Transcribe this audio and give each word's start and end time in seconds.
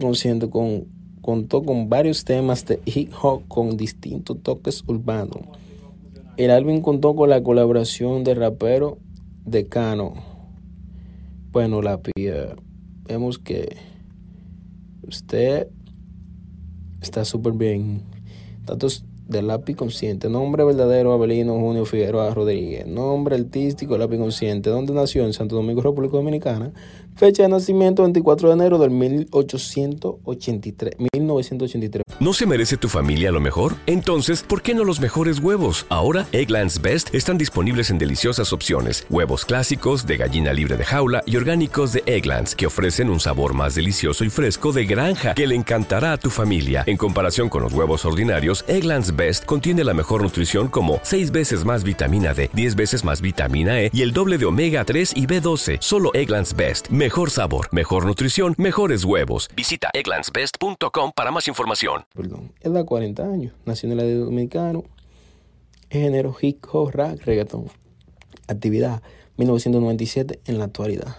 Consciente 0.00 0.48
con, 0.48 0.86
contó 1.20 1.62
con 1.62 1.88
varios 1.88 2.24
temas 2.24 2.64
de 2.64 2.80
hip 2.84 3.12
hop 3.22 3.46
con 3.48 3.76
distintos 3.76 4.42
toques 4.42 4.82
urbanos. 4.86 5.42
El 6.36 6.50
álbum 6.50 6.80
contó 6.80 7.14
con 7.14 7.28
la 7.28 7.42
colaboración 7.42 8.24
de 8.24 8.34
rapero 8.34 8.98
Decano. 9.44 10.14
Bueno, 11.52 11.82
la 11.82 12.00
pía, 12.00 12.54
vemos 13.04 13.38
que 13.38 13.76
usted 15.02 15.68
está 17.02 17.24
súper 17.24 17.52
bien. 17.54 18.02
Datos 18.64 19.04
del 19.30 19.46
lápiz 19.46 19.76
consciente. 19.76 20.28
Nombre 20.28 20.64
verdadero 20.64 21.12
Abelino 21.12 21.54
Junio 21.54 21.84
Figueroa 21.84 22.34
Rodríguez. 22.34 22.86
Nombre 22.86 23.36
artístico 23.36 23.96
lápiz 23.96 24.18
consciente. 24.18 24.70
¿Dónde 24.70 24.92
nació? 24.92 25.24
En 25.24 25.32
Santo 25.32 25.56
Domingo, 25.56 25.80
República 25.80 26.16
Dominicana. 26.16 26.72
Fecha 27.14 27.44
de 27.44 27.48
nacimiento 27.48 28.02
24 28.02 28.48
de 28.48 28.54
enero 28.54 28.78
del 28.78 28.90
1883. 28.90 30.94
1983. 31.12 32.02
¿No 32.18 32.32
se 32.32 32.46
merece 32.46 32.76
tu 32.76 32.88
familia 32.88 33.30
lo 33.30 33.40
mejor? 33.40 33.74
Entonces, 33.86 34.42
¿por 34.42 34.62
qué 34.62 34.74
no 34.74 34.84
los 34.84 35.00
mejores 35.00 35.38
huevos? 35.38 35.86
Ahora, 35.90 36.26
Egglands 36.32 36.82
Best 36.82 37.14
están 37.14 37.38
disponibles 37.38 37.90
en 37.90 37.98
deliciosas 37.98 38.52
opciones. 38.52 39.06
Huevos 39.10 39.44
clásicos, 39.44 40.06
de 40.06 40.16
gallina 40.16 40.52
libre 40.52 40.76
de 40.76 40.84
jaula 40.84 41.22
y 41.24 41.36
orgánicos 41.36 41.92
de 41.92 42.02
Egglands, 42.06 42.54
que 42.54 42.66
ofrecen 42.66 43.10
un 43.10 43.20
sabor 43.20 43.54
más 43.54 43.74
delicioso 43.74 44.24
y 44.24 44.30
fresco 44.30 44.72
de 44.72 44.86
granja 44.86 45.34
que 45.34 45.46
le 45.46 45.54
encantará 45.54 46.12
a 46.12 46.18
tu 46.18 46.30
familia. 46.30 46.82
En 46.86 46.96
comparación 46.96 47.48
con 47.48 47.62
los 47.62 47.72
huevos 47.72 48.04
ordinarios, 48.04 48.64
Egglands 48.66 49.14
Best 49.14 49.19
contiene 49.44 49.84
la 49.84 49.92
mejor 49.92 50.22
nutrición 50.22 50.68
como 50.68 50.98
6 51.02 51.30
veces 51.30 51.64
más 51.64 51.84
vitamina 51.84 52.32
D, 52.32 52.48
10 52.54 52.74
veces 52.74 53.04
más 53.04 53.20
vitamina 53.20 53.82
E 53.82 53.90
y 53.92 54.00
el 54.02 54.12
doble 54.12 54.38
de 54.38 54.46
omega 54.46 54.84
3 54.84 55.12
y 55.14 55.26
B12. 55.26 55.78
Solo 55.80 56.10
Egglands 56.14 56.56
Best. 56.56 56.88
Mejor 56.88 57.30
sabor, 57.30 57.68
mejor 57.70 58.06
nutrición, 58.06 58.54
mejores 58.56 59.04
huevos. 59.04 59.50
Visita 59.54 59.90
egglandsbest.com 59.92 61.12
para 61.14 61.30
más 61.30 61.48
información. 61.48 62.04
Perdón. 62.14 62.52
Es 62.60 62.72
de 62.72 62.84
40 62.84 63.22
años. 63.22 63.52
Nacionalidad 63.66 64.24
dominicano. 64.24 64.84
Género 65.90 66.34
hip 66.40 66.64
hop, 66.72 66.92
reggaeton. 66.92 67.66
Actividad 68.48 69.02
1997 69.36 70.40
en 70.46 70.58
la 70.58 70.64
actualidad. 70.64 71.16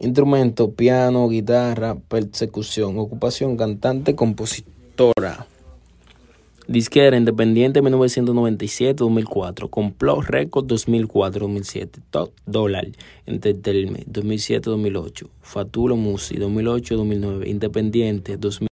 Instrumento, 0.00 0.72
piano, 0.72 1.28
guitarra, 1.28 1.94
persecución. 1.94 2.98
Ocupación, 2.98 3.56
cantante, 3.56 4.16
compositora. 4.16 5.46
Disquera 6.68 7.16
Independiente 7.16 7.82
1997-2004. 7.82 9.68
Complot 9.68 10.24
Record 10.28 10.66
2004-2007. 10.66 12.00
Top 12.10 12.32
Dollar 12.46 12.88
Entertainment 13.26 14.06
2007-2008. 14.06 15.26
Fatulo 15.40 15.96
Musi 15.96 16.36
2008-2009. 16.36 17.46
Independiente 17.46 18.36
2000. 18.36 18.71